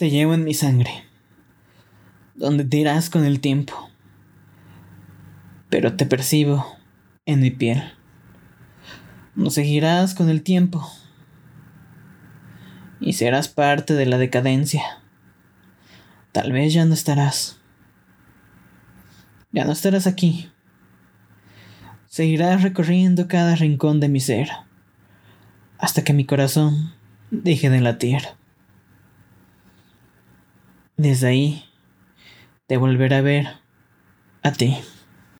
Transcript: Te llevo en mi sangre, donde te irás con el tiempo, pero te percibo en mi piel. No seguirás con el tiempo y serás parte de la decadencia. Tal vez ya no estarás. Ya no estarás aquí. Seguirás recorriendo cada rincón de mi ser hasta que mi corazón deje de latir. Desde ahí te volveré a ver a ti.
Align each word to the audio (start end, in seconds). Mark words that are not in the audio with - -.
Te 0.00 0.08
llevo 0.08 0.32
en 0.32 0.44
mi 0.44 0.54
sangre, 0.54 1.04
donde 2.34 2.64
te 2.64 2.78
irás 2.78 3.10
con 3.10 3.26
el 3.26 3.38
tiempo, 3.38 3.90
pero 5.68 5.94
te 5.94 6.06
percibo 6.06 6.64
en 7.26 7.40
mi 7.40 7.50
piel. 7.50 7.82
No 9.34 9.50
seguirás 9.50 10.14
con 10.14 10.30
el 10.30 10.42
tiempo 10.42 10.90
y 12.98 13.12
serás 13.12 13.48
parte 13.48 13.92
de 13.92 14.06
la 14.06 14.16
decadencia. 14.16 14.82
Tal 16.32 16.50
vez 16.50 16.72
ya 16.72 16.86
no 16.86 16.94
estarás. 16.94 17.60
Ya 19.52 19.66
no 19.66 19.72
estarás 19.72 20.06
aquí. 20.06 20.50
Seguirás 22.06 22.62
recorriendo 22.62 23.28
cada 23.28 23.54
rincón 23.54 24.00
de 24.00 24.08
mi 24.08 24.20
ser 24.20 24.48
hasta 25.76 26.02
que 26.04 26.14
mi 26.14 26.24
corazón 26.24 26.94
deje 27.30 27.68
de 27.68 27.82
latir. 27.82 28.39
Desde 31.00 31.28
ahí 31.28 31.64
te 32.66 32.76
volveré 32.76 33.16
a 33.16 33.22
ver 33.22 33.48
a 34.42 34.52
ti. 34.52 34.76